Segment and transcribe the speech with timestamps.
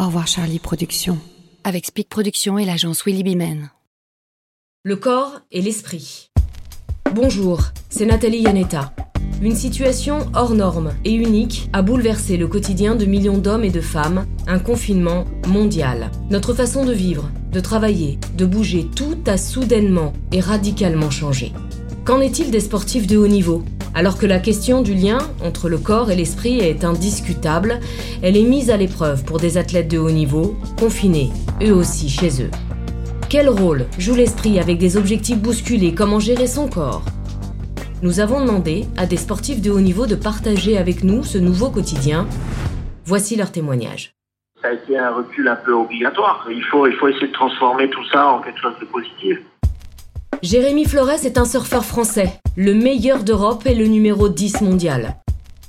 [0.00, 1.18] Au revoir Charlie Productions.
[1.64, 3.72] Avec Speak Productions et l'agence Willy Bimen.
[4.84, 6.30] Le corps et l'esprit.
[7.12, 8.94] Bonjour, c'est Nathalie Yanetta.
[9.42, 13.80] Une situation hors norme et unique a bouleversé le quotidien de millions d'hommes et de
[13.80, 16.12] femmes, un confinement mondial.
[16.30, 21.52] Notre façon de vivre, de travailler, de bouger, tout a soudainement et radicalement changé.
[22.04, 23.64] Qu'en est-il des sportifs de haut niveau?
[23.98, 27.80] Alors que la question du lien entre le corps et l'esprit est indiscutable,
[28.22, 32.44] elle est mise à l'épreuve pour des athlètes de haut niveau, confinés, eux aussi chez
[32.44, 32.50] eux.
[33.28, 35.96] Quel rôle joue l'esprit avec des objectifs bousculés?
[35.96, 37.02] Comment gérer son corps?
[38.00, 41.68] Nous avons demandé à des sportifs de haut niveau de partager avec nous ce nouveau
[41.68, 42.28] quotidien.
[43.04, 44.12] Voici leur témoignage.
[44.62, 46.46] Ça a été un recul un peu obligatoire.
[46.48, 49.38] Il faut, il faut essayer de transformer tout ça en quelque chose de positif.
[50.40, 55.14] Jérémy Flores est un surfeur français, le meilleur d'Europe et le numéro 10 mondial.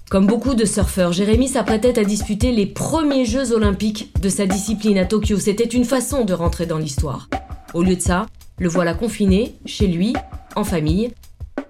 [0.09, 4.97] Comme beaucoup de surfeurs, Jérémy s'apprêtait à disputer les premiers Jeux olympiques de sa discipline
[4.97, 5.37] à Tokyo.
[5.37, 7.27] C'était une façon de rentrer dans l'histoire.
[7.75, 8.25] Au lieu de ça,
[8.59, 10.15] le voilà confiné, chez lui,
[10.55, 11.13] en famille,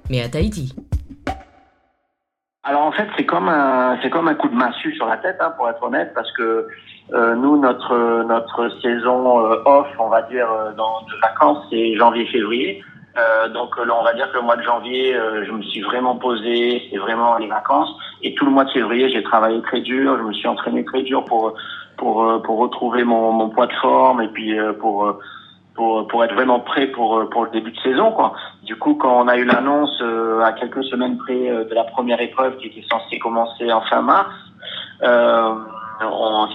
[0.10, 0.74] mais à Tahiti.
[2.64, 5.52] Alors en fait, c'est comme un comme un coup de massue sur la tête, hein,
[5.58, 6.70] pour être honnête, parce que
[7.14, 12.82] euh, nous notre notre saison euh, off, on va dire euh, de vacances, c'est janvier-février.
[13.54, 15.14] Donc là, on va dire que le mois de janvier,
[15.46, 17.90] je me suis vraiment posé, c'est vraiment les vacances.
[18.22, 21.02] Et tout le mois de février, j'ai travaillé très dur, je me suis entraîné très
[21.02, 21.54] dur pour
[21.98, 25.20] pour pour retrouver mon, mon poids de forme et puis pour
[25.80, 28.12] pour, pour être vraiment prêt pour, pour le début de saison.
[28.12, 28.34] Quoi.
[28.64, 31.86] Du coup, quand on a eu l'annonce euh, à quelques semaines près euh, de la
[31.86, 34.36] première épreuve qui était censée commencer en fin mars,
[35.04, 35.56] euh,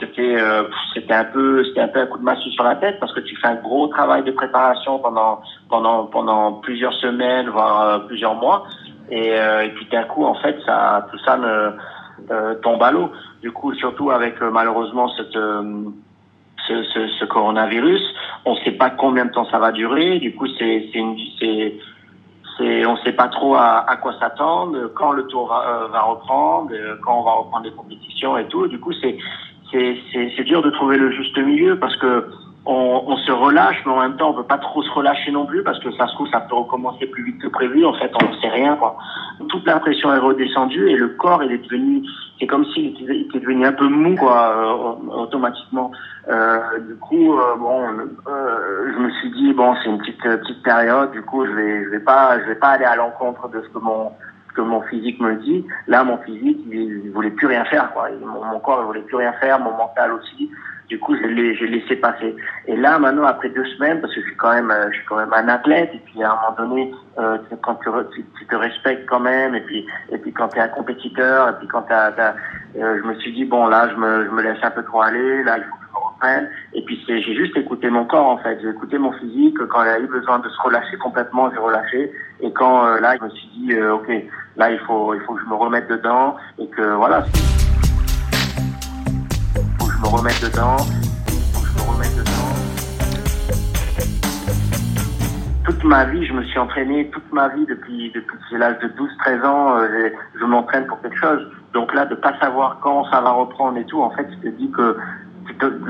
[0.00, 0.64] c'était euh,
[0.94, 3.20] c'était un peu c'était un peu un coup de massue sur la tête parce que
[3.20, 8.64] tu fais un gros travail de préparation pendant pendant pendant plusieurs semaines voire plusieurs mois
[9.10, 13.10] et, et puis d'un coup en fait ça tout ça ne tombe à l'eau
[13.42, 15.36] du coup surtout avec malheureusement cette
[16.66, 18.02] ce, ce, ce, coronavirus.
[18.44, 20.18] On ne sait pas combien de temps ça va durer.
[20.18, 20.88] Du coup, c'est
[21.38, 21.74] c'est
[22.84, 25.88] c'est on ne sait pas trop à, à quoi s'attendre, quand le tour va, euh,
[25.88, 28.66] va, reprendre, euh, quand on va reprendre les compétitions et tout.
[28.68, 29.16] Du coup, c'est
[29.72, 32.28] c'est c'est dur de trouver le juste milieu parce que
[32.66, 35.44] on, on, se relâche, mais en même temps, on peut pas trop se relâcher non
[35.44, 37.84] plus parce que ça se trouve, ça peut recommencer plus vite que prévu.
[37.84, 38.96] En fait, on ne sait rien, quoi.
[39.48, 42.02] Toute la pression est redescendue et le corps, il est devenu,
[42.38, 45.90] c'est comme s'il était, était, devenu un peu mou, quoi, euh, automatiquement.
[46.28, 47.82] Euh, du coup, euh, bon,
[48.28, 51.12] euh, je me suis dit, bon, c'est une petite petite période.
[51.12, 53.68] Du coup, je vais, je vais pas, je vais pas aller à l'encontre de ce
[53.68, 54.10] que mon
[54.54, 55.66] que mon physique me dit.
[55.86, 58.08] Là, mon physique, il, il voulait plus rien faire, quoi.
[58.20, 60.50] Mon, corps, il voulait plus rien faire, mon mental aussi.
[60.88, 62.36] Du coup, je l'ai, j'ai laissé passer.
[62.66, 65.06] Et là, maintenant, après deux semaines, parce que je suis quand même, euh, je suis
[65.06, 68.54] quand même un athlète, et puis à un moment donné, euh, quand tu, tu, te
[68.54, 71.82] respectes quand même, et puis, et puis quand tu es un compétiteur, et puis quand
[71.82, 72.34] t'as, t'as
[72.76, 75.00] euh, je me suis dit bon, là, je me, je me laisse un peu trop
[75.00, 76.50] aller, là, il faut que je me reprenne.
[76.74, 79.56] Et puis c'est, j'ai juste écouté mon corps en fait, j'ai écouté mon physique.
[79.68, 82.12] Quand il a eu besoin de se relâcher complètement, j'ai relâché.
[82.40, 84.10] Et quand euh, là, je me suis dit ok,
[84.56, 87.24] là, il faut, il faut que je me remette dedans, et que voilà
[90.04, 90.76] me remettre dedans.
[91.26, 92.30] je me remette dedans.
[95.64, 99.46] Toute ma vie, je me suis entraîné, toute ma vie, depuis, depuis l'âge de 12-13
[99.46, 101.50] ans, euh, je m'entraîne pour quelque chose.
[101.72, 104.54] Donc là, de pas savoir quand ça va reprendre et tout, en fait, je te
[104.54, 104.96] dis que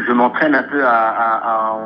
[0.07, 1.77] je m'entraîne un peu à,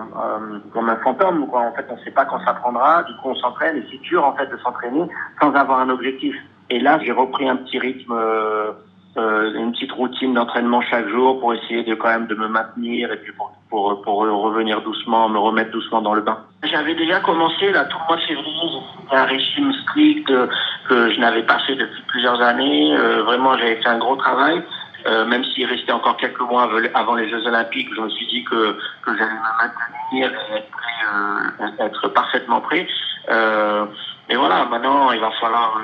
[0.73, 1.47] comme un fantôme.
[1.49, 1.61] Quoi.
[1.61, 3.05] En fait, on ne sait pas quand ça prendra.
[3.05, 5.09] Du coup, on s'entraîne et c'est dur en fait de s'entraîner
[5.41, 6.35] sans avoir un objectif.
[6.71, 8.13] Et là, j'ai repris un petit rythme.
[8.13, 8.73] Euh,
[9.19, 13.11] euh, une petite routine d'entraînement chaque jour pour essayer de quand même de me maintenir
[13.11, 16.39] et puis pour, pour, pour revenir doucement, me remettre doucement dans le bain.
[16.63, 18.81] J'avais déjà commencé là tout le mois de février,
[19.11, 20.47] un régime strict euh,
[20.89, 22.97] que je n'avais pas fait depuis plusieurs années.
[22.97, 24.63] Euh, vraiment, j'avais fait un gros travail.
[25.07, 28.45] Euh, même s'il restait encore quelques mois avant les Jeux Olympiques, je me suis dit
[28.45, 32.87] que, que j'allais me maintenir et être, prêt, être parfaitement prêt.
[33.29, 35.81] Mais voilà, maintenant, il va falloir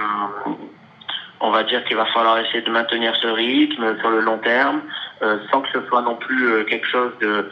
[1.44, 4.80] on va dire qu'il va falloir essayer de maintenir ce rythme sur le long terme,
[5.22, 7.50] euh, sans que ce soit non plus euh, quelque chose de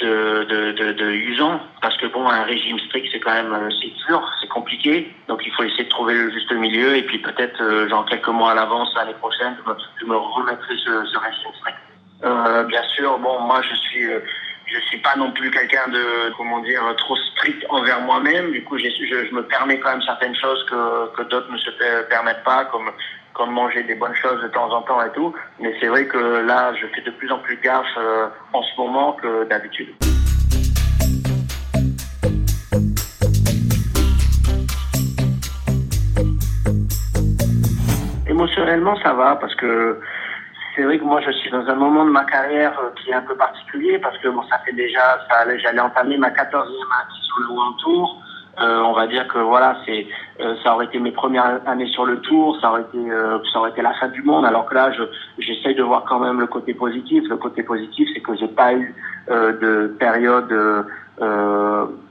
[0.00, 4.22] de, de, usant, parce que bon, un régime strict, c'est quand même euh, c'est dur,
[4.40, 8.06] c'est compliqué, donc il faut essayer de trouver le juste milieu, et puis peut-être, genre
[8.06, 9.56] quelques mois à l'avance, l'année prochaine,
[10.00, 12.68] je me, remettrai ce, régime strict.
[12.68, 14.06] bien sûr, bon, moi je suis
[14.70, 18.52] je suis pas non plus quelqu'un de comment dire trop strict envers moi-même.
[18.52, 21.70] Du coup, je, me permets quand même certaines choses que, que d'autres ne se
[22.08, 22.90] permettent pas, comme
[23.38, 25.32] comme manger des bonnes choses de temps en temps et tout.
[25.60, 28.76] Mais c'est vrai que là, je fais de plus en plus gaffe euh, en ce
[28.76, 29.94] moment que d'habitude.
[38.28, 40.00] Émotionnellement, ça va parce que
[40.78, 43.14] c'est vrai que moi je suis dans un moment de ma carrière euh, qui est
[43.14, 47.20] un peu particulier parce que bon ça fait déjà ça j'allais entamer ma 14e année
[47.22, 48.22] sur le World Tour.
[48.60, 50.06] Euh, on va dire que voilà, c'est
[50.40, 52.98] euh, ça aurait été mes premières années sur le tour, ça aurait été
[53.52, 54.44] ça aurait été la fin du monde.
[54.44, 55.02] Alors que là, je
[55.38, 57.24] j'essaye de voir quand même le côté positif.
[57.28, 58.94] Le côté positif, c'est que j'ai pas eu
[59.28, 60.52] de période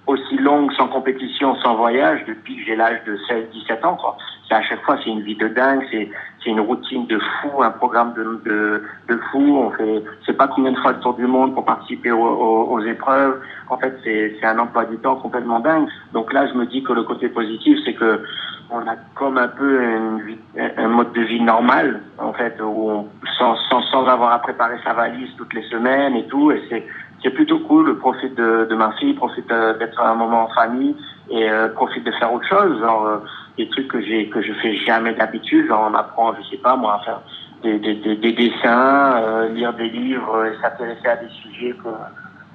[0.07, 3.95] aussi longue sans compétition, sans voyage depuis que j'ai l'âge de 16-17 ans.
[3.95, 4.17] Quoi.
[4.49, 6.09] À chaque fois, c'est une vie de dingue, c'est
[6.49, 9.57] une routine de fou, un programme de de, de fou.
[9.57, 12.79] On fait, c'est pas combien de fois le tour du monde pour participer aux, aux,
[12.79, 13.41] épreuves.
[13.69, 15.87] En fait, c'est c'est un emploi du temps complètement dingue.
[16.13, 18.23] Donc là, je me dis que le côté positif, c'est que
[18.69, 20.37] on a comme un peu une,
[20.77, 23.07] un mode de vie normal, en fait, où on,
[23.37, 26.51] sans, sans, sans avoir à préparer sa valise toutes les semaines et tout.
[26.51, 26.85] Et c'est
[27.23, 27.97] c'est plutôt cool.
[27.99, 30.95] Profite de, de ma fille, profite euh, d'être un moment en famille
[31.29, 33.17] et euh, profite de faire autre chose, genre euh,
[33.57, 35.67] des trucs que j'ai que je fais jamais d'habitude.
[35.67, 37.21] Genre on apprend, je sais pas moi, à faire
[37.63, 41.89] des, des, des, des dessins, lire des livres, et s'intéresser à des sujets que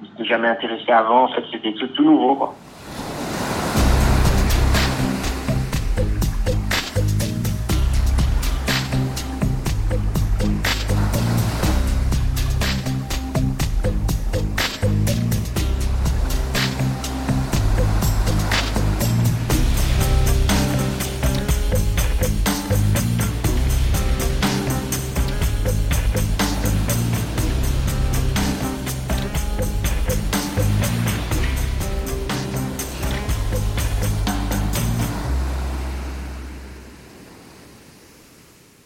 [0.01, 1.25] je n'étais jamais intéressé avant.
[1.25, 2.55] En fait, c'est des trucs tout nouveaux quoi.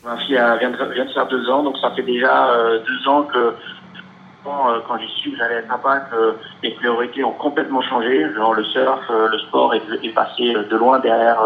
[0.07, 3.09] Ma fille vient de, vient de faire deux ans, donc ça fait déjà euh, deux
[3.09, 8.25] ans que euh, quand j'y suis, j'allais être papa, que les priorités ont complètement changé.
[8.33, 11.37] Genre le surf, euh, le sport est, passé de loin derrière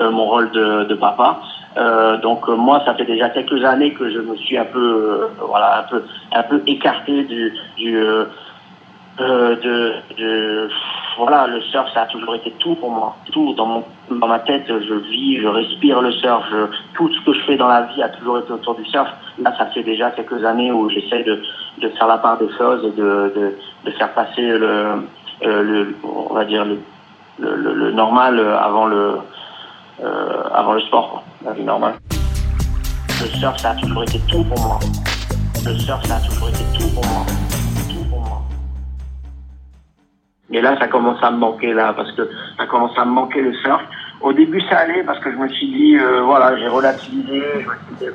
[0.00, 1.40] mon rôle de, de papa.
[2.20, 5.82] donc moi, ça fait déjà quelques années que je me suis un peu, voilà, un
[5.84, 6.02] peu,
[6.32, 8.04] un peu écarté du, du
[9.18, 10.68] de, de
[11.16, 13.16] voilà, le surf, ça a toujours été tout pour moi.
[13.32, 16.44] Tout dans mon, dans ma tête, je vis, je respire le surf.
[16.94, 19.08] Tout ce que je fais dans la vie a toujours été autour du surf.
[19.38, 21.42] Là, ça fait déjà quelques années où j'essaie de,
[21.78, 25.04] de faire la part des choses et de, de, de faire passer le,
[25.42, 26.78] euh, on va dire le,
[27.38, 29.18] le, normal avant le,
[30.02, 31.94] euh, avant le sport, la vie normale.
[33.20, 34.78] Le surf, ça a toujours été tout pour moi.
[35.66, 37.26] Le surf, ça a toujours été tout pour moi.
[40.52, 43.40] Et là, ça commence à me manquer là, parce que ça commence à me manquer
[43.40, 43.82] le surf.
[44.20, 47.42] Au début, ça allait parce que je me suis dit, euh, voilà, j'ai relativisé.
[47.54, 48.06] Je me suis dit,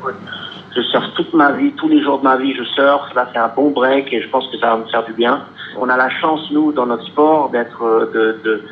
[0.75, 3.13] je surfe toute ma vie, tous les jours de ma vie, je surfe.
[3.15, 5.45] Là, c'est un bon break et je pense que ça va me faire du bien.
[5.77, 8.63] On a la chance, nous, dans notre sport, d'être, euh, de, de,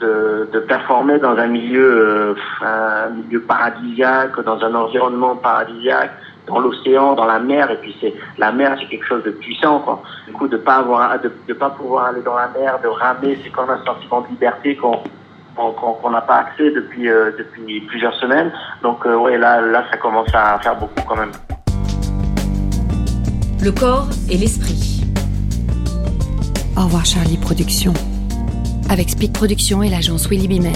[0.00, 6.12] de, de, performer dans un milieu, euh, un milieu paradisiaque, dans un environnement paradisiaque
[6.46, 9.80] dans l'océan, dans la mer, et puis c'est la mer, c'est quelque chose de puissant,
[9.80, 10.02] quoi.
[10.26, 13.38] Du coup, de pas avoir, de, de pas pouvoir aller dans la mer, de ramer,
[13.42, 15.02] c'est comme un sentiment de liberté qu'on
[15.56, 18.52] qu'on n'a pas accès depuis euh, depuis plusieurs semaines.
[18.82, 21.32] Donc euh, ouais, là là, ça commence à faire beaucoup quand même.
[23.62, 25.02] Le corps et l'esprit.
[26.76, 27.94] Au revoir Charlie Productions.
[28.90, 30.74] Avec Speed Productions et l'agence Willy Bimen.